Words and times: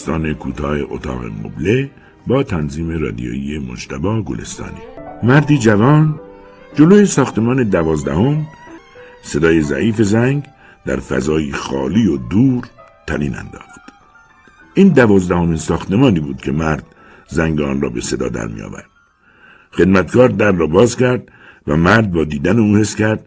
داستان 0.00 0.34
کوتاه 0.34 0.78
اتاق 0.90 1.24
مبله 1.24 1.90
با 2.26 2.42
تنظیم 2.42 3.02
رادیویی 3.02 3.58
مجتبا 3.58 4.22
گلستانی 4.22 4.80
مردی 5.22 5.58
جوان 5.58 6.20
جلوی 6.74 7.06
ساختمان 7.06 7.62
دوازدهم 7.62 8.46
صدای 9.22 9.62
ضعیف 9.62 10.02
زنگ 10.02 10.44
در 10.86 10.96
فضایی 10.96 11.52
خالی 11.52 12.06
و 12.06 12.16
دور 12.16 12.64
تنین 13.06 13.36
انداخت 13.36 13.80
این 14.74 14.88
دوازدهمین 14.88 15.56
ساختمانی 15.56 16.20
بود 16.20 16.42
که 16.42 16.52
مرد 16.52 16.86
زنگ 17.28 17.60
آن 17.60 17.80
را 17.80 17.88
به 17.88 18.00
صدا 18.00 18.28
در 18.28 18.46
می 18.46 18.62
آورد. 18.62 18.90
خدمتکار 19.72 20.28
در 20.28 20.52
را 20.52 20.66
باز 20.66 20.96
کرد 20.96 21.28
و 21.66 21.76
مرد 21.76 22.12
با 22.12 22.24
دیدن 22.24 22.58
او 22.58 22.76
حس 22.76 22.94
کرد 22.94 23.26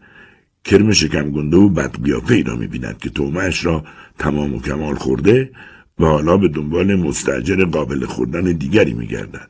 کرم 0.63 0.91
شکمگنده 0.91 1.58
و 1.58 1.69
بدقیافه 1.69 2.33
ای 2.33 2.43
را 2.43 2.55
می 2.55 2.67
بیند 2.67 2.97
که 2.97 3.09
تومهش 3.09 3.65
را 3.65 3.83
تمام 4.19 4.53
و 4.53 4.61
کمال 4.61 4.95
خورده 4.95 5.52
و 5.99 6.05
حالا 6.05 6.38
به 6.38 6.47
دنبال 6.47 6.95
مستجر 6.95 7.66
قابل 7.66 8.05
خوردن 8.05 8.44
دیگری 8.44 8.94
می 8.94 9.08
گردد. 9.08 9.49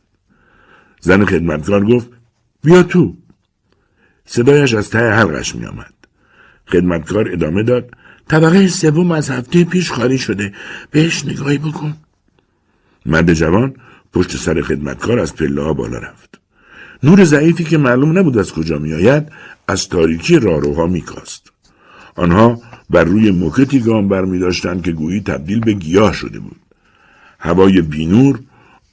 زن 0.99 1.25
خدمتکار 1.25 1.86
گفت 1.86 2.09
بیا 2.63 2.83
تو. 2.83 3.17
صدایش 4.25 4.73
از 4.73 4.89
ته 4.89 5.11
حلقش 5.11 5.55
می 5.55 5.66
آمد. 5.66 5.94
خدمتکار 6.67 7.31
ادامه 7.31 7.64
داد 7.64 7.91
طبقه 8.27 8.67
سوم 8.67 9.11
از 9.11 9.30
هفته 9.30 9.64
پیش 9.64 9.91
خالی 9.91 10.17
شده 10.17 10.53
بهش 10.91 11.25
نگاهی 11.25 11.58
بکن 11.58 11.94
مرد 13.05 13.33
جوان 13.33 13.73
پشت 14.14 14.38
سر 14.38 14.61
خدمتکار 14.61 15.19
از 15.19 15.36
پله 15.36 15.61
ها 15.61 15.73
بالا 15.73 15.97
رفت 15.97 16.39
نور 17.03 17.23
ضعیفی 17.23 17.64
که 17.64 17.77
معلوم 17.77 18.17
نبود 18.17 18.38
از 18.38 18.53
کجا 18.53 18.77
میآید 18.77 19.31
از 19.67 19.89
تاریکی 19.89 20.39
راهروها 20.39 20.88
میکاست 20.88 21.52
آنها 22.16 22.61
بر 22.89 23.03
روی 23.03 23.31
موکتی 23.31 23.80
گام 23.80 24.08
بر 24.08 24.26
می 24.26 24.52
که 24.81 24.92
گویی 24.92 25.22
تبدیل 25.22 25.59
به 25.59 25.73
گیاه 25.73 26.14
شده 26.14 26.39
بود 26.39 26.59
هوای 27.39 27.81
بینور 27.81 28.39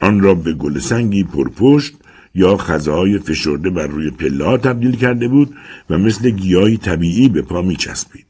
آن 0.01 0.21
را 0.21 0.35
به 0.35 0.53
گل 0.53 0.79
سنگی 0.79 1.25
پرپشت 1.25 1.95
یا 2.35 2.57
خزهای 2.57 3.19
فشرده 3.19 3.71
بر 3.71 3.87
روی 3.87 4.11
پله 4.11 4.57
تبدیل 4.57 4.97
کرده 4.97 5.29
بود 5.29 5.55
و 5.91 5.99
مثل 5.99 6.31
گیاهی 6.31 6.77
طبیعی 6.77 7.29
به 7.29 7.43
پا 7.43 7.63
می 7.63 7.77
چسبید. 7.77 8.27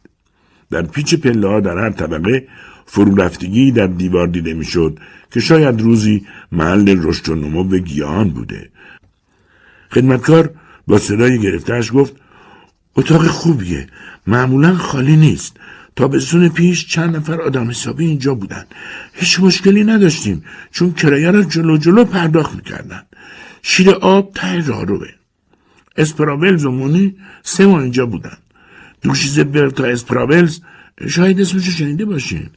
در 0.70 0.82
پیچ 0.82 1.14
پله 1.14 1.48
ها 1.48 1.60
در 1.60 1.78
هر 1.78 1.90
طبقه 1.90 2.46
فرو 2.86 3.14
رفتگی 3.14 3.72
در 3.72 3.86
دیوار 3.86 4.26
دیده 4.26 4.54
می‌شد 4.54 4.98
که 5.30 5.40
شاید 5.40 5.80
روزی 5.80 6.26
محل 6.52 6.98
رشد 7.02 7.28
و 7.28 7.34
نمو 7.34 7.78
گیاهان 7.78 8.30
بوده. 8.30 8.70
خدمتکار 9.90 10.50
با 10.86 10.98
صدای 10.98 11.38
گرفتهش 11.38 11.92
گفت 11.94 12.16
اتاق 12.96 13.26
خوبیه. 13.26 13.86
معمولا 14.26 14.74
خالی 14.74 15.16
نیست. 15.16 15.56
تابستون 15.96 16.48
پیش 16.48 16.86
چند 16.86 17.16
نفر 17.16 17.40
آدم 17.40 17.70
حسابی 17.70 18.06
اینجا 18.06 18.34
بودن. 18.34 18.64
هیچ 19.12 19.40
مشکلی 19.40 19.84
نداشتیم 19.84 20.44
چون 20.70 20.92
کرایه 20.92 21.30
را 21.30 21.42
جلو 21.42 21.76
جلو 21.76 22.04
پرداخت 22.04 22.54
می‌کردن. 22.54 23.02
شیر 23.62 23.90
آب 23.90 24.32
ته 24.34 24.66
راروه 24.66 25.08
اسپراولز 25.96 26.64
و 26.64 26.70
مونی 26.70 27.16
سه 27.42 27.66
ماه 27.66 27.82
اینجا 27.82 28.06
بودن. 28.06 28.36
دوشیز 29.02 29.38
برتا 29.38 29.84
اسپراولز 29.84 30.60
شاید 31.08 31.40
اسمش 31.40 31.68
شنیده 31.68 32.04
باشین. 32.04 32.50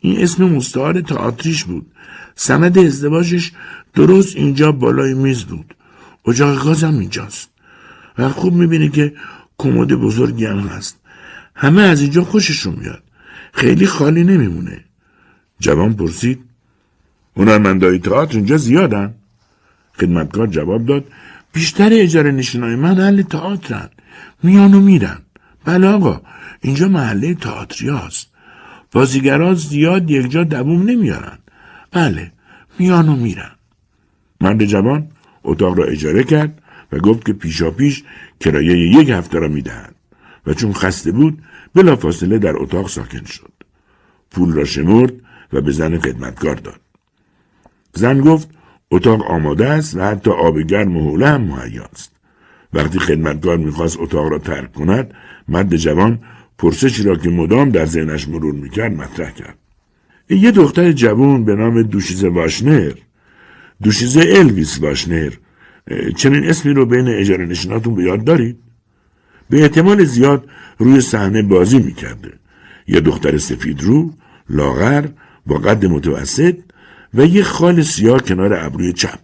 این 0.00 0.22
اسم 0.22 0.44
مستعار 0.44 1.00
تئاتریش 1.00 1.64
بود. 1.64 1.86
سند 2.34 2.78
ازدواجش 2.78 3.52
درست 3.94 4.36
اینجا 4.36 4.72
بالای 4.72 5.14
میز 5.14 5.44
بود. 5.44 5.74
اجاق 6.26 6.64
گازم 6.64 6.98
اینجاست. 6.98 7.50
و 8.18 8.28
خوب 8.28 8.54
می‌بینی 8.54 8.88
که 8.88 9.12
کمد 9.60 9.88
بزرگی 9.94 10.46
هم 10.46 10.58
هست. 10.58 10.96
همه 11.54 11.82
از 11.82 12.00
اینجا 12.00 12.24
خوششون 12.24 12.74
میاد. 12.74 13.02
خیلی 13.52 13.86
خالی 13.86 14.24
نمیمونه. 14.24 14.84
جوان 15.60 15.94
پرسید 15.94 16.40
هنرمندای 17.36 17.98
تئاتر 17.98 18.36
اینجا 18.36 18.56
زیادن؟ 18.56 19.14
خدمتکار 20.00 20.46
جواب 20.46 20.86
داد 20.86 21.04
بیشتر 21.52 21.90
اجاره 21.92 22.30
نشینای 22.32 22.76
من 22.76 23.00
اهل 23.00 23.22
تئاترن. 23.22 23.88
میان 24.42 24.74
و 24.74 24.80
میرن. 24.80 25.18
بله 25.64 25.86
آقا 25.86 26.20
اینجا 26.60 26.88
محله 26.88 27.34
تئاتری 27.34 27.88
هست 27.88 28.26
بازیگرا 28.92 29.54
زیاد 29.54 30.10
یک 30.10 30.30
جا 30.30 30.44
دووم 30.44 30.82
نمیارن. 30.82 31.38
بله 31.92 32.32
میان 32.78 33.08
و 33.08 33.16
میرن. 33.16 33.50
مرد 34.40 34.64
جوان 34.64 35.08
اتاق 35.44 35.78
را 35.78 35.84
اجاره 35.84 36.24
کرد 36.24 36.62
و 36.92 36.98
گفت 36.98 37.26
که 37.26 37.32
پیشا 37.32 37.70
پیش 37.70 38.04
کرایه 38.40 38.78
یک 38.78 39.10
هفته 39.10 39.38
را 39.38 39.48
می‌دهند. 39.48 39.94
و 40.46 40.54
چون 40.54 40.72
خسته 40.72 41.12
بود 41.12 41.42
بلافاصله 41.74 42.38
در 42.38 42.56
اتاق 42.56 42.88
ساکن 42.88 43.24
شد. 43.24 43.52
پول 44.30 44.52
را 44.52 44.64
شمرد 44.64 45.12
و 45.52 45.60
به 45.60 45.72
زن 45.72 45.98
خدمتکار 45.98 46.54
داد. 46.54 46.80
زن 47.92 48.20
گفت 48.20 48.48
اتاق 48.90 49.30
آماده 49.30 49.68
است 49.68 49.96
و 49.96 50.00
حتی 50.00 50.30
آب 50.30 50.60
گرم 50.60 50.96
و 50.96 51.10
حوله 51.10 51.28
هم 51.28 51.40
مهیاست 51.40 52.12
وقتی 52.72 52.98
خدمتکار 52.98 53.56
می‌خواست 53.56 54.00
اتاق 54.00 54.28
را 54.28 54.38
ترک 54.38 54.72
کند 54.72 55.14
مرد 55.48 55.76
جوان 55.76 56.18
پرسشی 56.58 57.02
را 57.02 57.16
که 57.16 57.30
مدام 57.30 57.70
در 57.70 57.86
ذهنش 57.86 58.28
مرور 58.28 58.54
می‌کرد 58.54 58.92
مطرح 58.92 59.30
کرد. 59.30 59.58
یه 60.30 60.50
دختر 60.50 60.92
جوان 60.92 61.44
به 61.44 61.54
نام 61.54 61.82
دوشیزه 61.82 62.28
واشنر. 62.28 62.92
دوشیزه 63.82 64.32
الویس 64.36 64.80
واشنر. 64.80 65.32
چنین 66.16 66.48
اسمی 66.48 66.72
رو 66.72 66.86
بین 66.86 67.08
اجاره 67.08 67.46
نشیناتون 67.46 67.94
به 67.94 68.02
یاد 68.02 68.24
دارید؟ 68.24 68.58
به 69.50 69.62
احتمال 69.62 70.04
زیاد 70.04 70.48
روی 70.78 71.00
صحنه 71.00 71.42
بازی 71.42 71.78
می‌کرده. 71.78 72.32
یه 72.86 73.00
دختر 73.00 73.38
سفید 73.38 73.82
رو 73.82 74.14
لاغر 74.50 75.08
با 75.46 75.58
قد 75.58 75.86
متوسط 75.86 76.56
و 77.14 77.26
یه 77.26 77.42
خال 77.42 77.82
سیاه 77.82 78.22
کنار 78.22 78.54
ابروی 78.54 78.92
چپ. 78.92 79.18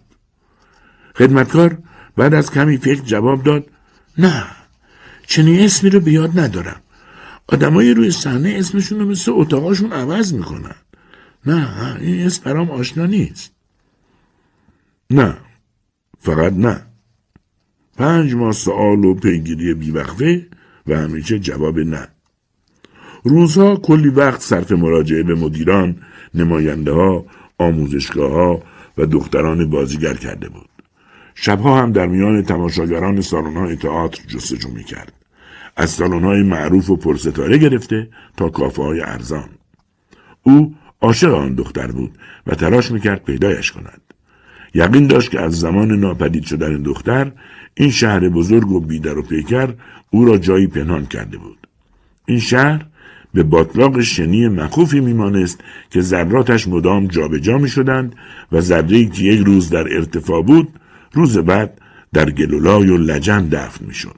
خدمتکار 1.15 1.77
بعد 2.17 2.33
از 2.33 2.51
کمی 2.51 2.77
فکر 2.77 3.01
جواب 3.01 3.43
داد 3.43 3.65
نه 4.17 4.43
چنین 5.27 5.59
اسمی 5.59 5.89
رو 5.89 5.99
به 5.99 6.11
یاد 6.11 6.39
ندارم. 6.39 6.81
آدمای 7.47 7.93
روی 7.93 8.11
صحنه 8.11 8.55
اسمشون 8.57 8.99
رو 8.99 9.05
مثل 9.05 9.31
اتاقاشون 9.35 9.93
عوض 9.93 10.33
می‌کنن. 10.33 10.75
نه 11.45 11.95
این 11.99 12.25
اسم 12.25 12.43
برام 12.43 12.71
آشنا 12.71 13.05
نیست. 13.05 13.51
نه 15.09 15.37
فقط 16.27 16.53
نه 16.53 16.81
پنج 17.97 18.33
ماه 18.33 18.51
سوال 18.51 19.05
و 19.05 19.13
پیگیری 19.13 19.73
بیوقفه 19.73 20.47
و 20.87 20.97
همیشه 20.97 21.39
جواب 21.39 21.79
نه 21.79 22.07
روزها 23.23 23.75
کلی 23.75 24.09
وقت 24.09 24.41
صرف 24.41 24.71
مراجعه 24.71 25.23
به 25.23 25.35
مدیران 25.35 25.95
نماینده 26.33 26.91
ها 26.91 27.25
آموزشگاه 27.57 28.31
ها 28.31 28.63
و 28.97 29.05
دختران 29.05 29.69
بازیگر 29.69 30.13
کرده 30.13 30.49
بود 30.49 30.69
شبها 31.35 31.81
هم 31.81 31.91
در 31.91 32.05
میان 32.05 32.43
تماشاگران 32.43 33.21
سالن 33.21 33.57
های 33.57 33.75
تئاتر 33.75 34.23
جستجو 34.27 34.69
می 34.69 34.83
کرد. 34.83 35.13
از 35.77 35.89
سالن 35.89 36.23
های 36.23 36.43
معروف 36.43 36.89
و 36.89 36.97
پرستاره 36.97 37.57
گرفته 37.57 38.09
تا 38.37 38.49
کافه 38.49 38.83
های 38.83 39.01
ارزان. 39.01 39.49
او 40.43 40.75
عاشق 41.01 41.33
آن 41.33 41.55
دختر 41.55 41.91
بود 41.91 42.11
و 42.47 42.55
تلاش 42.55 42.91
می‌کرد 42.91 43.23
پیدایش 43.23 43.71
کند. 43.71 44.06
یقین 44.73 45.07
داشت 45.07 45.31
که 45.31 45.41
از 45.41 45.59
زمان 45.59 45.91
ناپدید 45.91 46.43
شدن 46.43 46.81
دختر 46.81 47.31
این 47.75 47.91
شهر 47.91 48.29
بزرگ 48.29 48.71
و 48.71 48.79
بیدر 48.79 49.17
و 49.17 49.21
پیکر 49.21 49.73
او 50.09 50.25
را 50.25 50.37
جایی 50.37 50.67
پنهان 50.67 51.05
کرده 51.05 51.37
بود. 51.37 51.67
این 52.25 52.39
شهر 52.39 52.85
به 53.33 53.43
باطلاق 53.43 54.01
شنی 54.01 54.47
مخوفی 54.47 54.99
میمانست 54.99 55.63
که 55.91 56.01
ذراتش 56.01 56.67
مدام 56.67 57.07
جابجا 57.07 57.57
می 57.57 57.69
شدند 57.69 58.15
و 58.51 58.61
ذره 58.61 59.05
که 59.05 59.23
یک 59.23 59.45
روز 59.45 59.69
در 59.69 59.95
ارتفاع 59.95 60.41
بود 60.41 60.67
روز 61.13 61.37
بعد 61.37 61.81
در 62.13 62.29
گلولای 62.29 62.89
و 62.89 62.97
لجن 62.97 63.47
دفن 63.47 63.85
می 63.85 63.93
شد. 63.93 64.15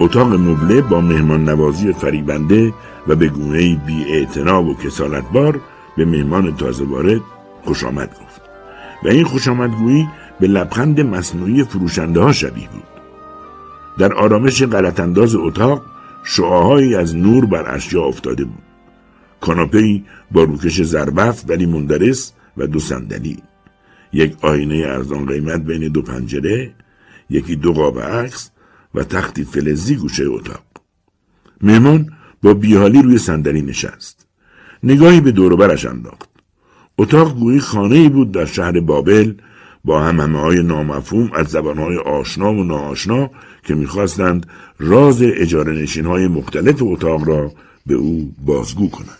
اتاق 0.00 0.34
مبله 0.34 0.80
با 0.80 1.00
مهمان 1.00 1.48
نوازی 1.48 1.92
فریبنده 1.92 2.72
و 3.08 3.16
به 3.16 3.28
گونه 3.28 3.76
بی 3.86 4.26
و 4.46 4.74
کسالتبار 4.74 5.60
به 5.96 6.04
مهمان 6.04 6.56
تازه 6.56 6.84
وارد 6.84 7.20
خوش 7.64 7.84
آمد 7.84 8.10
گفت. 8.10 8.40
و 9.04 9.08
این 9.08 9.24
خوش 9.24 9.48
آمدگویی 9.48 10.08
به 10.40 10.46
لبخند 10.46 11.00
مصنوعی 11.00 11.64
فروشنده 11.64 12.20
ها 12.20 12.32
شبیه 12.32 12.68
بود. 12.68 12.82
در 13.98 14.12
آرامش 14.12 14.62
غلطانداز 14.62 15.34
اتاق 15.34 15.82
شعاهایی 16.24 16.94
از 16.94 17.16
نور 17.16 17.46
بر 17.46 17.74
اشیا 17.74 18.02
افتاده 18.02 18.44
بود. 18.44 18.62
کاناپهای 19.40 20.02
با 20.30 20.42
روکش 20.42 20.82
زربفت 20.82 21.50
ولی 21.50 21.66
مندرس 21.66 22.32
و 22.56 22.66
دو 22.66 22.78
صندلی. 22.78 23.42
یک 24.12 24.36
آینه 24.40 24.76
ارزان 24.86 25.26
قیمت 25.26 25.60
بین 25.60 25.88
دو 25.88 26.02
پنجره 26.02 26.74
یکی 27.30 27.56
دو 27.56 27.72
قاب 27.72 28.00
عکس 28.00 28.50
و 28.94 29.04
تختی 29.04 29.44
فلزی 29.44 29.96
گوشه 29.96 30.24
اتاق. 30.26 30.64
مهمان 31.60 32.12
با 32.42 32.54
بیحالی 32.54 33.02
روی 33.02 33.18
صندلی 33.18 33.62
نشست. 33.62 34.26
نگاهی 34.82 35.20
به 35.20 35.32
دوروبرش 35.32 35.86
انداخت. 35.86 36.31
اتاق 36.98 37.38
گویی 37.38 37.60
خانه 37.60 37.96
ای 37.96 38.08
بود 38.08 38.32
در 38.32 38.44
شهر 38.46 38.80
بابل 38.80 39.34
با 39.84 40.02
همه 40.02 40.38
های 40.38 40.62
نامفهوم 40.62 41.30
از 41.34 41.46
زبانهای 41.46 41.96
آشنا 41.96 42.52
و 42.52 42.64
ناآشنا 42.64 43.30
که 43.64 43.74
می‌خواستند 43.74 44.46
راز 44.78 45.22
اجاره 45.22 45.72
نشین 45.72 46.06
های 46.06 46.28
مختلف 46.28 46.76
اتاق 46.80 47.28
را 47.28 47.52
به 47.86 47.94
او 47.94 48.34
بازگو 48.46 48.90
کنند. 48.90 49.18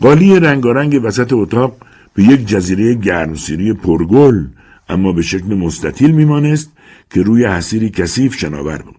قالی 0.00 0.40
رنگارنگ 0.40 1.00
وسط 1.04 1.32
اتاق 1.32 1.76
به 2.14 2.22
یک 2.22 2.46
جزیره 2.46 2.94
گرمسیری 2.94 3.72
پرگل 3.72 4.46
اما 4.88 5.12
به 5.12 5.22
شکل 5.22 5.54
مستطیل 5.54 6.10
میمانست 6.10 6.72
که 7.10 7.22
روی 7.22 7.44
حسیری 7.44 7.90
کثیف 7.90 8.34
شناور 8.34 8.82
بود. 8.82 8.96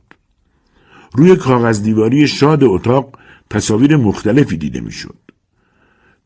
روی 1.14 1.36
کاغذ 1.36 1.84
دیواری 1.84 2.28
شاد 2.28 2.64
اتاق 2.64 3.18
تصاویر 3.50 3.98
مختلفی 3.98 4.58
دیده 4.58 4.82
می‌شد. 4.82 5.31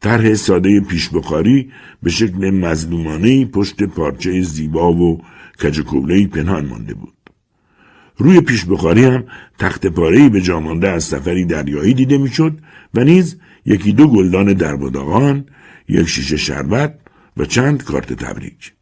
طرح 0.01 0.33
ساده 0.33 0.80
پیشبخاری 0.80 1.71
به 2.03 2.09
شکل 2.09 2.50
مظلومانه 2.50 3.45
پشت 3.45 3.83
پارچه 3.83 4.42
زیبا 4.42 4.94
و 4.94 5.21
کجکولهی 5.63 6.27
پنهان 6.27 6.65
مانده 6.65 6.94
بود. 6.94 7.13
روی 8.18 8.42
پیشبخاری 8.42 9.03
هم 9.03 9.24
تخت 9.59 9.88
پارهی 9.88 10.30
به 10.30 10.42
جامانده 10.42 10.89
از 10.89 11.03
سفری 11.03 11.45
دریایی 11.45 11.94
دیده 11.94 12.18
می‌شد 12.18 12.59
و 12.94 13.03
نیز 13.03 13.38
یکی 13.65 13.94
دو 13.94 14.07
گلدان 14.07 14.53
دربداغان، 14.53 15.45
یک 15.89 16.07
شیشه 16.07 16.38
شربت 16.38 17.00
و 17.38 17.45
چند 17.45 17.83
کارت 17.83 18.13
تبریک. 18.13 18.74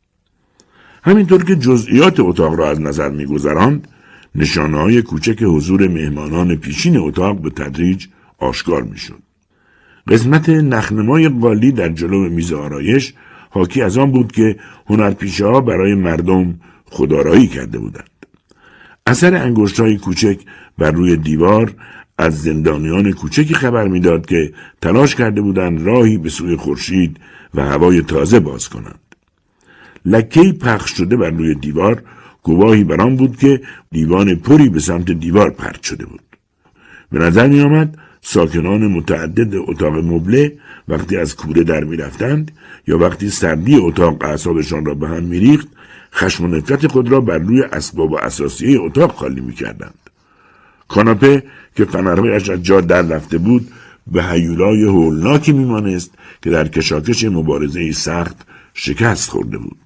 همینطور 1.04 1.44
که 1.44 1.56
جزئیات 1.56 2.20
اتاق 2.20 2.54
را 2.54 2.70
از 2.70 2.82
نظر 2.82 3.10
میگذراند 3.10 3.88
نشانه 4.36 4.78
های 4.78 5.02
کوچک 5.02 5.44
حضور 5.44 5.88
مهمانان 5.88 6.56
پیشین 6.56 6.98
اتاق 6.98 7.42
به 7.42 7.50
تدریج 7.50 8.08
آشکار 8.38 8.84
می‌شد. 8.84 9.24
قسمت 10.08 10.50
نخنمای 10.50 11.30
قالی 11.30 11.72
در 11.72 11.90
جلو 11.90 12.30
میز 12.30 12.54
آرایش 12.54 13.14
حاکی 13.50 13.82
از 13.82 13.98
آن 13.98 14.12
بود 14.12 14.32
که 14.32 14.56
هنرپیشه 14.88 15.46
ها 15.46 15.62
برای 15.62 15.96
مردم 15.96 16.60
خدارایی 16.86 17.48
کرده 17.48 17.78
بودند. 17.78 18.10
اثر 19.08 19.36
انگشت 19.36 19.80
های 19.80 19.98
کوچک 19.98 20.40
بر 20.78 20.92
روی 20.92 21.18
دیوار 21.18 21.74
از 22.18 22.42
زندانیان 22.42 23.12
کوچکی 23.12 23.54
خبر 23.54 23.88
می‌داد 23.88 24.26
که 24.26 24.54
تلاش 24.82 25.16
کرده 25.16 25.42
بودند 25.42 25.86
راهی 25.86 26.18
به 26.18 26.30
سوی 26.30 26.56
خورشید 26.56 27.18
و 27.54 27.62
هوای 27.62 28.02
تازه 28.02 28.40
باز 28.40 28.70
کنند. 28.70 29.00
لکهی 30.06 30.54
پخش 30.54 30.98
شده 30.98 31.16
بر 31.16 31.30
روی 31.30 31.56
دیوار 31.56 32.04
گواهی 32.44 32.84
بر 32.84 33.02
آن 33.02 33.16
بود 33.16 33.38
که 33.38 33.62
دیوان 33.92 34.36
پری 34.36 34.70
به 34.70 34.80
سمت 34.80 35.12
دیوار 35.12 35.50
پرت 35.50 35.84
شده 35.84 36.06
بود. 36.06 36.22
به 37.12 37.20
نظر 37.20 37.48
می 37.48 37.62
آمد 37.62 37.98
ساکنان 38.24 38.88
متعدد 38.88 39.56
اتاق 39.56 39.94
مبله 39.94 40.58
وقتی 40.88 41.18
از 41.18 41.36
کوره 41.36 41.64
در 41.64 41.84
می 41.84 41.98
رفتند 41.98 42.52
یا 42.88 42.98
وقتی 42.98 43.30
سردی 43.30 43.76
اتاق 43.76 44.24
اعصابشان 44.24 44.86
را 44.86 44.94
به 44.94 45.08
هم 45.08 45.24
می 45.24 45.40
ریخت 45.40 45.68
خشم 46.14 46.46
و 46.46 46.48
نفرت 46.48 46.88
خود 46.88 47.12
را 47.12 47.22
بر 47.22 47.38
روی 47.38 47.62
اسباب 47.64 48.12
و 48.12 48.18
اساسیه 48.18 48.82
اتاق 48.82 49.12
خالی 49.12 49.42
می 49.42 49.54
کردند. 49.54 50.00
کاناپه 50.88 51.44
که 51.76 51.86
فنرهایش 51.86 52.50
از 52.50 52.64
جا 52.64 52.82
در 52.82 53.02
رفته 53.02 53.38
بود 53.38 53.72
به 54.08 54.24
هیولای 54.24 54.84
هولناکی 54.84 55.52
میمانست 55.52 56.12
که 56.42 56.50
در 56.50 56.68
کشاکش 56.68 57.24
مبارزه 57.24 57.92
سخت 57.92 58.38
شکست 58.74 59.30
خورده 59.30 59.58
بود. 59.58 59.78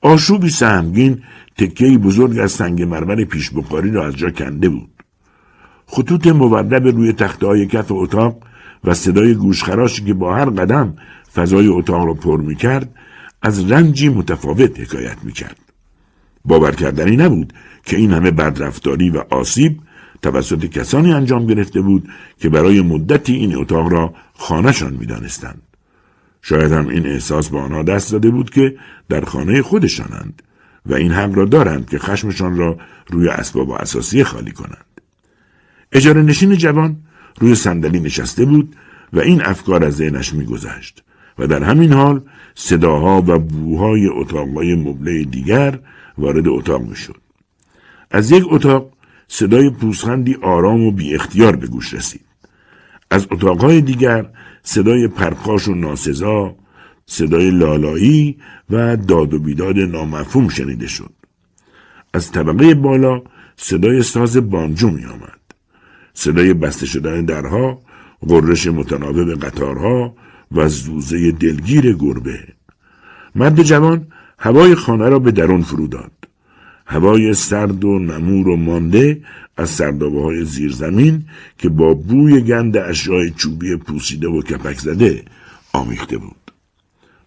آشوبی 0.00 0.50
سهمگین 0.50 1.22
تکهی 1.58 1.98
بزرگ 1.98 2.38
از 2.38 2.52
سنگ 2.52 2.82
مرمر 2.82 3.24
پیش 3.24 3.50
بخاری 3.50 3.90
را 3.90 4.06
از 4.06 4.16
جا 4.16 4.30
کنده 4.30 4.68
بود. 4.68 4.99
خطوط 5.92 6.26
مورب 6.26 6.74
روی 6.74 7.12
تخته 7.12 7.46
های 7.46 7.66
کف 7.66 7.86
اتاق 7.92 8.42
و 8.84 8.94
صدای 8.94 9.34
گوشخراشی 9.34 10.04
که 10.04 10.14
با 10.14 10.34
هر 10.34 10.50
قدم 10.50 10.96
فضای 11.34 11.66
اتاق 11.66 12.06
را 12.06 12.14
پر 12.14 12.40
می 12.40 12.56
کرد 12.56 12.94
از 13.42 13.70
رنجی 13.70 14.08
متفاوت 14.08 14.80
حکایت 14.80 15.16
می 15.22 15.32
کرد. 15.32 15.56
باور 16.44 16.74
کردنی 16.74 17.16
نبود 17.16 17.52
که 17.84 17.96
این 17.96 18.12
همه 18.12 18.30
بدرفتاری 18.30 19.10
و 19.10 19.22
آسیب 19.30 19.80
توسط 20.22 20.64
کسانی 20.64 21.12
انجام 21.12 21.46
گرفته 21.46 21.80
بود 21.80 22.08
که 22.38 22.48
برای 22.48 22.80
مدتی 22.80 23.34
این 23.34 23.56
اتاق 23.56 23.92
را 23.92 24.14
خانهشان 24.34 24.92
می 24.92 25.06
دانستند. 25.06 25.62
شاید 26.42 26.72
هم 26.72 26.88
این 26.88 27.06
احساس 27.06 27.48
به 27.48 27.58
آنها 27.58 27.82
دست 27.82 28.12
داده 28.12 28.30
بود 28.30 28.50
که 28.50 28.76
در 29.08 29.24
خانه 29.24 29.62
خودشانند 29.62 30.42
و 30.86 30.94
این 30.94 31.12
حق 31.12 31.34
را 31.34 31.44
دارند 31.44 31.88
که 31.88 31.98
خشمشان 31.98 32.56
را 32.56 32.78
روی 33.10 33.28
اسباب 33.28 33.68
و 33.68 33.72
اساسی 33.72 34.24
خالی 34.24 34.52
کنند. 34.52 34.89
اجاره 35.92 36.22
نشین 36.22 36.56
جوان 36.56 36.96
روی 37.40 37.54
صندلی 37.54 38.00
نشسته 38.00 38.44
بود 38.44 38.76
و 39.12 39.20
این 39.20 39.42
افکار 39.44 39.84
از 39.84 39.96
ذهنش 39.96 40.32
میگذشت 40.34 41.02
و 41.38 41.46
در 41.46 41.62
همین 41.62 41.92
حال 41.92 42.22
صداها 42.54 43.22
و 43.26 43.38
بوهای 43.38 44.06
اتاقهای 44.06 44.74
مبله 44.74 45.24
دیگر 45.24 45.78
وارد 46.18 46.48
اتاق 46.48 46.82
می‌شد. 46.82 47.16
از 48.10 48.30
یک 48.30 48.44
اتاق 48.46 48.92
صدای 49.28 49.70
پوسخندی 49.70 50.34
آرام 50.34 50.80
و 50.80 50.90
بی 50.90 51.14
اختیار 51.14 51.56
به 51.56 51.66
گوش 51.66 51.94
رسید. 51.94 52.24
از 53.10 53.26
اتاقهای 53.30 53.80
دیگر 53.80 54.26
صدای 54.62 55.08
پرخاش 55.08 55.68
و 55.68 55.74
ناسزا، 55.74 56.56
صدای 57.06 57.50
لالایی 57.50 58.38
و 58.70 58.96
داد 58.96 59.34
و 59.34 59.38
بیداد 59.38 59.78
نامفهوم 59.78 60.48
شنیده 60.48 60.86
شد. 60.86 61.12
از 62.14 62.32
طبقه 62.32 62.74
بالا 62.74 63.22
صدای 63.56 64.02
ساز 64.02 64.50
بانجو 64.50 64.90
می 64.90 65.04
آمد. 65.04 65.39
صدای 66.14 66.54
بسته 66.54 66.86
شدن 66.86 67.24
درها، 67.24 67.82
غرش 68.28 68.66
متناوب 68.66 69.44
قطارها 69.44 70.14
و 70.52 70.68
زوزه 70.68 71.32
دلگیر 71.32 71.92
گربه. 71.92 72.38
مرد 73.34 73.62
جوان 73.62 74.06
هوای 74.38 74.74
خانه 74.74 75.08
را 75.08 75.18
به 75.18 75.30
درون 75.30 75.62
فرو 75.62 75.86
داد. 75.86 76.12
هوای 76.86 77.34
سرد 77.34 77.84
و 77.84 77.98
نمور 77.98 78.48
و 78.48 78.56
مانده 78.56 79.22
از 79.56 79.70
سردابه 79.70 80.22
های 80.22 80.44
زیرزمین 80.44 81.24
که 81.58 81.68
با 81.68 81.94
بوی 81.94 82.40
گند 82.40 82.76
اشیاء 82.76 83.28
چوبی 83.36 83.76
پوسیده 83.76 84.28
و 84.28 84.42
کپک 84.42 84.78
زده 84.78 85.24
آمیخته 85.72 86.18
بود. 86.18 86.52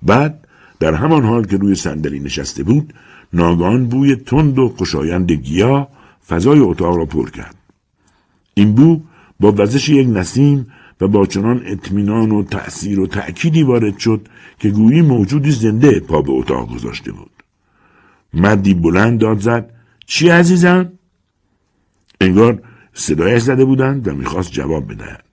بعد 0.02 0.48
در 0.80 0.94
همان 0.94 1.24
حال 1.24 1.46
که 1.46 1.58
روی 1.58 1.76
صندلی 1.76 2.20
نشسته 2.20 2.64
بود 2.64 2.94
ناگان 3.34 3.86
بوی 3.86 4.16
تند 4.16 4.60
و 4.60 4.70
خوشایند 4.70 5.32
گیا 5.32 5.88
فضای 6.28 6.60
اتاق 6.60 6.98
را 6.98 7.06
پر 7.06 7.30
کرد. 7.30 7.56
این 8.54 8.76
بو 8.76 9.02
با 9.40 9.52
وزش 9.52 9.90
یک 9.90 10.08
نسیم 10.08 10.68
و 11.02 11.08
با 11.08 11.26
چنان 11.26 11.62
اطمینان 11.66 12.32
و 12.32 12.44
تأثیر 12.44 13.00
و 13.00 13.08
تأکیدی 13.08 13.64
وارد 13.64 13.98
شد 13.98 14.28
که 14.60 14.70
گویی 14.70 15.02
موجودی 15.02 15.52
زنده 15.52 16.00
پا 16.00 16.22
به 16.22 16.32
اتاق 16.32 16.74
گذاشته 16.74 17.12
بود. 17.12 17.32
مردی 18.34 18.74
بلند 18.74 19.20
داد 19.20 19.40
زد 19.40 19.70
چی 20.06 20.30
عزیزم؟ 20.30 20.92
انگار 22.22 22.62
صدایش 22.94 23.42
زده 23.42 23.66
بودند 23.66 24.08
و 24.08 24.14
می‌خواست 24.14 24.52
جواب 24.52 24.94
بدهد. 24.94 25.26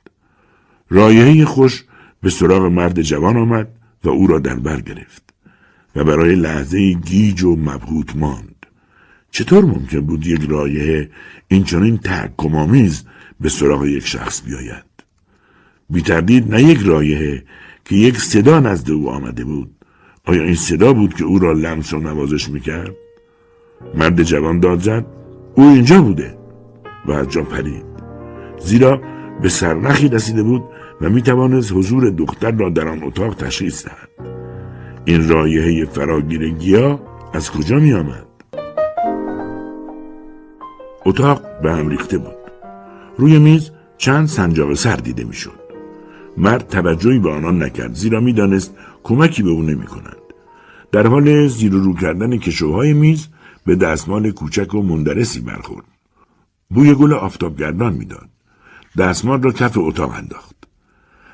رایحه 0.89 1.45
خوش 1.45 1.85
به 2.23 2.31
سراغ 2.31 2.63
مرد 2.63 3.03
جوان 3.03 3.37
آمد 3.37 3.69
و 4.05 4.09
او 4.09 4.27
را 4.27 4.39
در 4.39 4.57
بر 4.57 4.81
گرفت 4.81 5.35
و 5.97 6.05
برای 6.05 6.35
لحظه 6.35 6.93
گیج 6.93 7.43
و 7.43 7.57
مبهوت 7.57 8.17
ماند. 8.17 8.60
چطور 9.31 9.65
ممکن 9.65 10.01
بود 10.01 10.27
یک 10.27 10.41
رایحه 10.49 11.11
اینچنین 11.49 11.99
تحکمآمیز 11.99 13.05
به 13.41 13.49
سراغ 13.49 13.85
یک 13.85 14.07
شخص 14.07 14.43
بیاید؟ 14.43 14.85
بیتردید 15.91 16.55
نه 16.55 16.63
یک 16.63 16.79
رایحه 16.85 17.45
که 17.85 17.95
یک 17.95 18.17
صدا 18.17 18.61
نزد 18.61 18.91
او 18.91 19.11
آمده 19.11 19.45
بود 19.45 19.71
آیا 20.25 20.43
این 20.43 20.55
صدا 20.55 20.93
بود 20.93 21.15
که 21.15 21.25
او 21.25 21.39
را 21.39 21.53
لمس 21.53 21.93
و 21.93 21.99
نوازش 21.99 22.49
می‌کرد؟ 22.49 22.95
مرد 23.95 24.23
جوان 24.23 24.61
داد 24.61 24.81
زد 24.81 25.07
او 25.55 25.65
اینجا 25.65 26.03
بوده 26.03 26.39
و 27.07 27.13
از 27.13 27.29
جا 27.29 27.43
پرید 27.43 27.85
زیرا 28.61 29.03
به 29.43 29.49
سرنخی 29.49 30.09
رسیده 30.09 30.43
بود 30.43 30.63
و 31.01 31.11
می‌توانست 31.11 31.73
حضور 31.73 32.11
دختر 32.11 32.51
را 32.51 32.69
در 32.69 32.89
آن 32.89 33.03
اتاق 33.03 33.35
تشخیص 33.35 33.85
دهد 33.85 34.09
این 35.05 35.29
رایحه 35.29 35.85
فراگیر 35.85 36.51
گیا 36.51 37.01
از 37.33 37.51
کجا 37.51 37.79
می 37.79 37.93
آمد؟ 37.93 38.30
اتاق 41.11 41.61
به 41.63 41.73
هم 41.73 41.89
ریخته 41.89 42.19
بود 42.19 42.37
روی 43.19 43.39
میز 43.39 43.71
چند 43.99 44.29
سنجاق 44.29 44.75
سر 44.75 44.97
دیده 44.97 45.25
می‌شد 45.25 45.61
مرد 46.37 46.69
توجهی 46.69 47.19
به 47.19 47.31
آنان 47.31 47.63
نکرد 47.63 47.95
زیرا 47.95 48.21
می‌دانست 48.21 48.75
کمکی 49.03 49.43
به 49.43 49.51
او 49.51 49.63
نمی 49.63 49.87
کنند. 49.87 50.17
در 50.93 51.07
حال 51.07 51.49
زیر 51.49 51.73
رو 51.73 51.95
کردن 51.95 52.37
کشوهای 52.37 52.93
میز 52.93 53.29
به 53.67 53.77
دستمال 53.77 54.31
کوچک 54.31 54.75
و 54.75 54.83
مندرسی 54.83 55.41
برخورد. 55.41 55.87
بوی 56.71 56.95
گل 56.95 57.13
آفتابگردان 57.13 57.93
می‌داد. 57.93 58.29
دستمال 58.99 59.43
را 59.43 59.53
کف 59.53 59.79
اتاق 59.79 60.11
انداخت. 60.11 60.57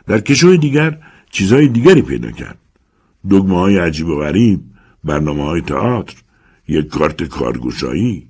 در 0.06 0.20
کشوی 0.20 0.58
دیگر 0.58 0.98
چیزهای 1.30 1.68
دیگری 1.68 2.02
پیدا 2.02 2.30
کرد. 2.30 2.58
دگمه 3.30 3.58
های 3.58 3.78
عجیب 3.78 4.06
و 4.06 4.18
غریب، 4.18 4.60
برنامه 5.04 5.44
های 5.44 5.60
تئاتر، 5.60 6.16
یک 6.68 6.88
کارت 6.88 7.22
کارگوشایی، 7.22 8.28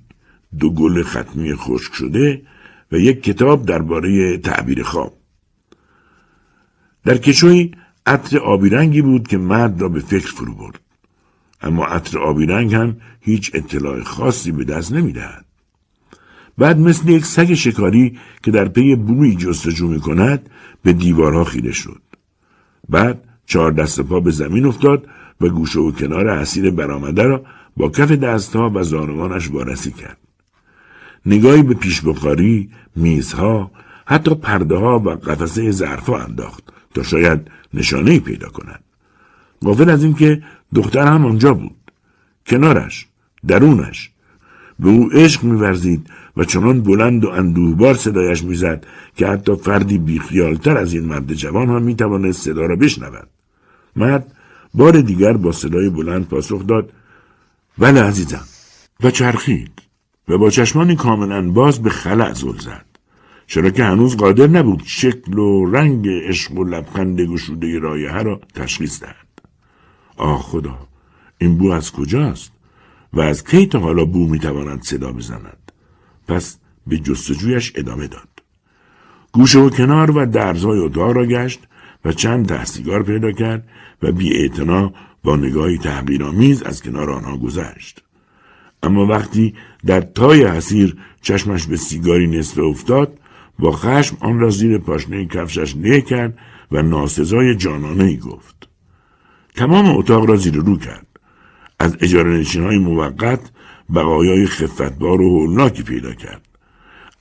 دو 0.59 0.69
گل 0.69 1.03
ختمی 1.03 1.55
خشک 1.55 1.93
شده 1.93 2.41
و 2.91 2.97
یک 2.97 3.23
کتاب 3.23 3.65
درباره 3.65 4.37
تعبیر 4.37 4.83
خواب. 4.83 5.17
در 7.05 7.17
کشوی 7.17 7.71
عطر 8.05 8.37
آبی 8.37 8.69
رنگی 8.69 9.01
بود 9.01 9.27
که 9.27 9.37
مرد 9.37 9.81
را 9.81 9.89
به 9.89 9.99
فکر 9.99 10.31
فرو 10.31 10.55
برد. 10.55 10.79
اما 11.61 11.85
عطر 11.85 12.19
آبی 12.19 12.45
رنگ 12.45 12.75
هم 12.75 12.97
هیچ 13.19 13.51
اطلاع 13.53 14.03
خاصی 14.03 14.51
به 14.51 14.63
دست 14.63 14.91
نمی‌دهد. 14.91 15.45
بعد 16.57 16.79
مثل 16.79 17.09
یک 17.09 17.25
سگ 17.25 17.53
شکاری 17.53 18.19
که 18.43 18.51
در 18.51 18.67
پی 18.67 18.95
بوی 18.95 19.35
جستجو 19.35 19.87
می 19.87 19.99
کند 19.99 20.49
به 20.83 20.93
دیوارها 20.93 21.43
خیره 21.43 21.71
شد. 21.71 22.01
بعد 22.89 23.23
چهار 23.45 23.71
دست 23.71 24.01
پا 24.01 24.19
به 24.19 24.31
زمین 24.31 24.65
افتاد 24.65 25.07
و 25.41 25.49
گوشه 25.49 25.79
و 25.79 25.91
کنار 25.91 26.27
اسیر 26.27 26.71
برآمده 26.71 27.23
را 27.23 27.45
با 27.77 27.89
کف 27.89 28.11
دستها 28.11 28.71
و 28.75 28.83
زانوانش 28.83 29.51
وارسی 29.51 29.91
کرد. 29.91 30.26
نگاهی 31.27 31.63
به 31.63 31.73
پیش 31.73 32.01
بخاری، 32.01 32.69
میزها، 32.95 33.71
حتی 34.05 34.35
پرده 34.35 34.75
ها 34.75 34.99
و 34.99 35.09
قفسه 35.09 35.71
ظرفها 35.71 36.17
انداخت 36.19 36.63
تا 36.93 37.03
شاید 37.03 37.51
نشانه 37.73 38.19
پیدا 38.19 38.49
کند. 38.49 38.83
غافل 39.65 39.89
از 39.89 40.03
اینکه 40.03 40.43
دختر 40.75 41.07
هم 41.07 41.25
آنجا 41.25 41.53
بود. 41.53 41.91
کنارش، 42.47 43.05
درونش. 43.47 44.11
به 44.79 44.89
او 44.89 45.09
عشق 45.11 45.43
میورزید 45.43 46.09
و 46.37 46.43
چنان 46.43 46.81
بلند 46.81 47.25
و 47.25 47.29
اندوهبار 47.29 47.95
صدایش 47.95 48.43
می‌زد 48.43 48.85
که 49.15 49.27
حتی 49.27 49.55
فردی 49.55 49.97
بیخیالتر 49.97 50.77
از 50.77 50.93
این 50.93 51.05
مرد 51.05 51.33
جوان 51.33 51.69
هم 51.69 51.81
می‌توانست 51.81 52.41
صدا 52.41 52.65
را 52.65 52.75
بشنود. 52.75 53.27
مرد 53.95 54.31
بار 54.73 55.01
دیگر 55.01 55.33
با 55.33 55.51
صدای 55.51 55.89
بلند 55.89 56.27
پاسخ 56.27 56.67
داد 56.67 56.93
بله 57.77 58.01
عزیزم 58.01 58.45
و 59.03 59.11
چرخید 59.11 59.86
و 60.27 60.37
با 60.37 60.49
چشمانی 60.49 60.95
کاملا 60.95 61.51
باز 61.51 61.81
به 61.81 61.89
خلع 61.89 62.33
زل 62.33 62.57
زد. 62.57 62.85
چرا 63.47 63.69
که 63.69 63.83
هنوز 63.83 64.17
قادر 64.17 64.47
نبود 64.47 64.83
شکل 64.85 65.37
و 65.37 65.71
رنگ 65.71 66.09
عشق 66.09 66.51
و 66.51 66.63
لبخند 66.63 67.21
گشوده 67.21 67.79
رایه 67.79 68.11
را 68.11 68.41
تشخیص 68.55 69.01
دهد. 69.01 69.27
آه 70.17 70.41
خدا 70.41 70.77
این 71.37 71.57
بو 71.57 71.71
از 71.71 71.91
کجاست؟ 71.91 72.51
و 73.13 73.21
از 73.21 73.43
کی 73.43 73.65
تا 73.65 73.79
حالا 73.79 74.05
بو 74.05 74.27
می‌تواند 74.27 74.81
صدا 74.81 75.11
بزند؟ 75.11 75.71
پس 76.27 76.57
به 76.87 76.97
جستجویش 76.97 77.73
ادامه 77.75 78.07
داد. 78.07 78.27
گوشه 79.31 79.59
و 79.59 79.69
کنار 79.69 80.11
و 80.11 80.25
درزای 80.25 80.79
اتاق 80.79 81.11
را 81.11 81.25
گشت 81.25 81.59
و 82.05 82.11
چند 82.11 82.45
ته 82.45 83.03
پیدا 83.03 83.31
کرد 83.31 83.67
و 84.01 84.11
بی 84.11 84.51
با 85.23 85.35
نگاهی 85.35 85.77
تحقیرآمیز 85.77 86.63
از 86.63 86.83
کنار 86.83 87.11
آنها 87.11 87.37
گذشت. 87.37 88.03
اما 88.83 89.05
وقتی 89.05 89.53
در 89.85 90.01
تای 90.01 90.45
حسیر 90.45 90.97
چشمش 91.21 91.65
به 91.65 91.77
سیگاری 91.77 92.27
نصفه 92.27 92.61
افتاد 92.61 93.19
با 93.59 93.71
خشم 93.71 94.17
آن 94.19 94.39
را 94.39 94.49
زیر 94.49 94.77
پاشنه 94.77 95.25
کفشش 95.25 95.75
نه 95.75 96.01
کرد 96.01 96.37
و 96.71 96.81
ناسزای 96.81 97.55
جانانه 97.55 98.03
ای 98.03 98.17
گفت. 98.17 98.67
تمام 99.55 99.97
اتاق 99.97 100.25
را 100.29 100.35
زیر 100.35 100.53
رو 100.53 100.77
کرد. 100.77 101.07
از 101.79 101.97
اجاره 102.01 102.43
های 102.55 102.77
موقت 102.77 103.51
بقایای 103.95 104.47
خفتبار 104.47 105.21
و 105.21 105.39
هولناکی 105.39 105.83
پیدا 105.83 106.13
کرد. 106.13 106.41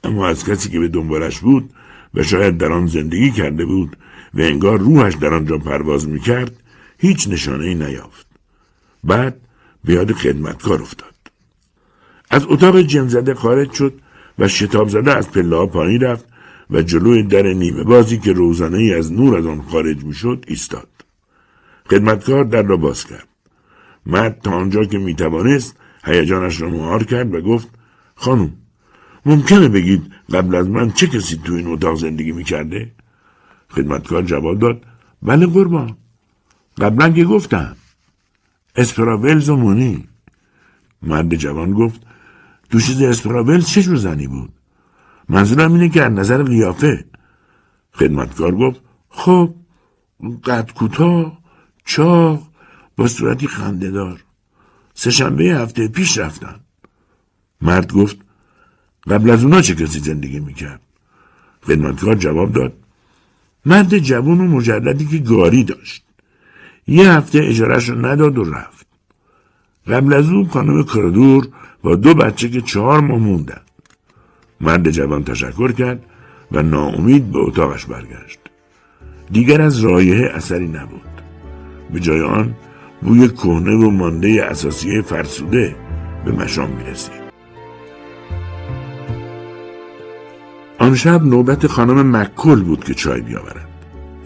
اما 0.04 0.28
از 0.28 0.44
کسی 0.44 0.70
که 0.70 0.78
به 0.78 0.88
دنبالش 0.88 1.38
بود 1.38 1.70
و 2.14 2.22
شاید 2.22 2.58
در 2.58 2.72
آن 2.72 2.86
زندگی 2.86 3.30
کرده 3.30 3.64
بود 3.64 3.96
و 4.34 4.40
انگار 4.40 4.78
روحش 4.78 5.14
در 5.14 5.34
آنجا 5.34 5.58
پرواز 5.58 6.08
می‌کرد 6.08 6.52
هیچ 6.98 7.28
نشانه 7.28 7.64
ای 7.64 7.74
نیافت. 7.74 8.26
بعد 9.04 9.40
به 9.84 9.92
یاد 9.92 10.12
خدمتکار 10.12 10.82
افتاد. 10.82 11.15
از 12.36 12.46
اتاق 12.48 12.80
جن 12.80 13.08
زده 13.08 13.34
خارج 13.34 13.72
شد 13.72 13.94
و 14.38 14.48
شتاب 14.48 14.88
زده 14.88 15.16
از 15.16 15.30
پله 15.30 15.66
پایین 15.66 16.00
رفت 16.00 16.24
و 16.70 16.82
جلوی 16.82 17.22
در 17.22 17.42
نیمه 17.42 17.84
بازی 17.84 18.18
که 18.18 18.32
روزانه 18.32 18.78
ای 18.78 18.94
از 18.94 19.12
نور 19.12 19.38
از 19.38 19.46
آن 19.46 19.62
خارج 19.62 20.04
می‌شد 20.04 20.44
ایستاد. 20.48 20.88
خدمتکار 21.90 22.44
در 22.44 22.62
را 22.62 22.76
باز 22.76 23.04
کرد. 23.04 23.28
مرد 24.06 24.40
تا 24.42 24.50
آنجا 24.50 24.84
که 24.84 24.98
می‌توانست 24.98 25.76
هیجانش 26.04 26.60
را 26.60 26.68
مهار 26.70 27.04
کرد 27.04 27.34
و 27.34 27.40
گفت 27.40 27.68
خانم 28.14 28.52
ممکنه 29.26 29.68
بگید 29.68 30.02
قبل 30.32 30.54
از 30.54 30.68
من 30.68 30.90
چه 30.90 31.06
کسی 31.06 31.40
تو 31.44 31.52
این 31.52 31.66
اتاق 31.66 31.96
زندگی 31.96 32.32
می‌کرده؟ 32.32 32.92
خدمتکار 33.68 34.22
جواب 34.22 34.58
داد 34.58 34.82
بله 35.22 35.46
قربان 35.46 35.96
قبلا 36.80 37.08
که 37.10 37.24
گفتم 37.24 37.76
اسپراولز 38.76 39.48
و 39.48 39.56
مونی 39.56 40.08
مرد 41.02 41.34
جوان 41.34 41.72
گفت 41.72 42.00
تو 42.70 42.80
چیز 42.80 43.02
اسپراولز 43.02 43.66
چه 43.66 43.82
جور 43.82 43.96
زنی 43.96 44.26
بود؟ 44.26 44.52
منظورم 45.28 45.72
اینه 45.72 45.88
که 45.88 46.02
از 46.02 46.12
نظر 46.12 46.42
قیافه. 46.42 47.04
خدمتکار 47.92 48.54
گفت 48.54 48.80
خب 49.08 49.54
قد 50.44 50.72
کوتاه 50.74 51.38
چاق 51.84 52.48
با 52.96 53.08
صورتی 53.08 53.46
خندهدار. 53.46 54.24
سهشنبه 54.94 55.44
هفته 55.44 55.88
پیش 55.88 56.18
رفتن. 56.18 56.60
مرد 57.60 57.92
گفت 57.92 58.16
قبل 59.06 59.30
از 59.30 59.44
اونا 59.44 59.60
چه 59.60 59.74
کسی 59.74 59.98
زندگی 59.98 60.40
می‌کرد؟ 60.40 60.80
خدمتکار 61.62 62.14
جواب 62.14 62.52
داد 62.52 62.72
مرد 63.66 63.98
جوان 63.98 64.40
و 64.40 64.44
مجردی 64.44 65.06
که 65.06 65.18
گاری 65.18 65.64
داشت. 65.64 66.04
یه 66.86 67.12
هفته 67.12 67.40
اجارش 67.42 67.88
رو 67.88 68.06
نداد 68.06 68.38
و 68.38 68.44
رفت. 68.44 68.85
قبل 69.88 70.12
از 70.12 70.26
خانم 70.50 70.84
کردور 70.84 71.48
با 71.82 71.94
دو 71.94 72.14
بچه 72.14 72.48
که 72.48 72.60
چهار 72.60 73.00
ماه 73.00 73.18
موندن. 73.18 73.60
مرد 74.60 74.90
جوان 74.90 75.24
تشکر 75.24 75.72
کرد 75.72 76.02
و 76.52 76.62
ناامید 76.62 77.32
به 77.32 77.38
اتاقش 77.38 77.86
برگشت. 77.86 78.38
دیگر 79.30 79.62
از 79.62 79.84
رایه 79.84 80.30
اثری 80.34 80.68
نبود. 80.68 81.22
به 81.92 82.00
جای 82.00 82.20
آن 82.20 82.54
بوی 83.02 83.28
کهنه 83.28 83.74
و 83.74 83.90
مانده 83.90 84.44
اساسی 84.44 85.02
فرسوده 85.02 85.76
به 86.24 86.32
مشام 86.32 86.70
می‌رسید. 86.70 87.26
آن 90.78 90.94
شب 90.94 91.24
نوبت 91.24 91.66
خانم 91.66 92.16
مکل 92.16 92.62
بود 92.62 92.84
که 92.84 92.94
چای 92.94 93.20
بیاورد. 93.20 93.68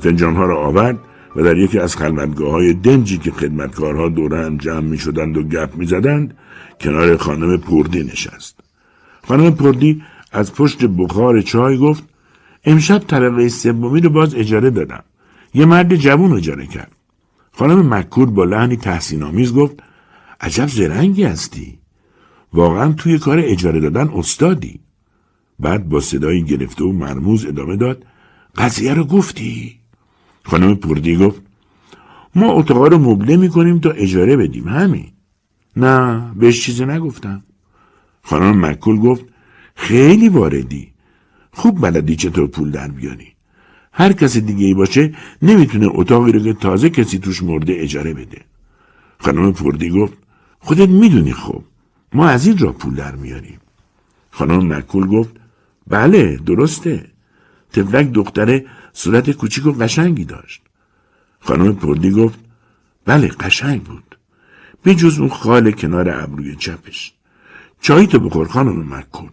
فنجانها 0.00 0.45
را 0.45 0.59
آورد 0.59 0.99
و 1.37 1.43
در 1.43 1.57
یکی 1.57 1.79
از 1.79 1.97
خلوتگاه 1.97 2.51
های 2.51 2.75
دنجی 2.75 3.19
که 3.19 3.31
خدمتکارها 3.31 4.09
دوران 4.09 4.59
جمع 4.59 4.81
می 4.81 4.99
شدند 4.99 5.37
و 5.37 5.43
گپ 5.43 5.77
می 5.77 5.87
زدند 5.87 6.35
کنار 6.81 7.17
خانم 7.17 7.57
پردی 7.57 8.03
نشست. 8.03 8.61
خانم 9.29 9.51
پردی 9.51 10.03
از 10.33 10.55
پشت 10.55 10.85
بخار 10.85 11.41
چای 11.43 11.79
گفت 11.79 12.05
امشب 12.65 12.99
طبقه 12.99 13.49
سومی 13.49 14.01
رو 14.01 14.11
باز 14.11 14.35
اجاره 14.35 14.71
دادم. 14.71 15.03
یه 15.55 15.65
مرد 15.65 15.97
جوون 15.97 16.33
اجاره 16.33 16.67
کرد. 16.67 16.93
خانم 17.53 17.95
مکور 17.95 18.31
با 18.31 18.45
لحنی 18.45 18.77
تحسین 18.77 19.23
آمیز 19.23 19.55
گفت 19.55 19.77
عجب 20.41 20.67
زرنگی 20.67 21.25
هستی. 21.25 21.79
واقعا 22.53 22.93
توی 22.93 23.19
کار 23.19 23.39
اجاره 23.39 23.81
دادن 23.81 24.09
استادی. 24.09 24.81
بعد 25.59 25.89
با 25.89 26.01
صدایی 26.01 26.43
گرفته 26.43 26.85
و 26.85 26.93
مرموز 26.93 27.47
ادامه 27.47 27.77
داد 27.77 28.05
قضیه 28.57 28.95
رو 28.95 29.05
گفتی؟ 29.05 29.80
خانم 30.44 30.75
پردی 30.75 31.16
گفت 31.16 31.42
ما 32.35 32.52
اتاقا 32.52 32.87
رو 32.87 32.99
مبله 32.99 33.37
می‌کنیم 33.37 33.78
تا 33.78 33.90
اجاره 33.90 34.37
بدیم 34.37 34.68
همین. 34.68 35.12
نه 35.76 36.32
بهش 36.37 36.64
چیزی 36.64 36.85
نگفتم. 36.85 37.42
خانم 38.23 38.66
مکل 38.66 38.97
گفت 38.97 39.25
خیلی 39.75 40.28
واردی. 40.28 40.92
خوب 41.52 41.80
بلدی 41.80 42.16
چطور 42.16 42.47
پول 42.47 42.70
در 42.70 42.88
بیاری. 42.88 43.28
هر 43.92 44.12
کسی 44.12 44.40
دیگه 44.40 44.66
ای 44.66 44.75
باشه 44.75 45.14
نمی‌تونه 45.42 45.88
اتاقی 45.90 46.32
رو 46.32 46.40
که 46.40 46.52
تازه 46.52 46.90
کسی 46.90 47.18
توش 47.18 47.42
مرده 47.42 47.73
اجاره 47.78 48.14
بده. 48.14 48.40
خانم 49.18 49.52
پردی 49.52 49.90
گفت 49.90 50.12
خودت 50.59 50.88
می‌دونی 50.88 51.32
خب 51.32 51.62
ما 52.12 52.28
از 52.28 52.47
این 52.47 52.59
را 52.59 52.73
پول 52.73 52.94
در 52.94 53.16
میاریم. 53.16 53.59
خانم 54.30 54.73
مکل 54.75 55.06
گفت 55.06 55.37
بله 55.87 56.37
درسته. 56.37 57.06
تفلک 57.73 58.12
دختره 58.12 58.64
صورت 58.92 59.30
کوچیک 59.30 59.66
و 59.66 59.73
قشنگی 59.73 60.25
داشت. 60.25 60.62
خانم 61.40 61.75
پردی 61.75 62.11
گفت 62.11 62.38
بله 63.04 63.28
قشنگ 63.28 63.82
بود. 63.82 64.18
به 64.82 64.94
جز 64.94 65.18
اون 65.18 65.28
خال 65.28 65.70
کنار 65.70 66.23
ابروی 66.23 66.56
چپش. 66.56 67.12
چایی 67.80 68.06
تو 68.06 68.18
بخور 68.18 68.49
خانم 68.49 68.94
مکل. 68.94 69.28